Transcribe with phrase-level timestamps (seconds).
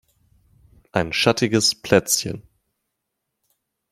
[0.93, 2.41] Ein schattiges Plätzchen.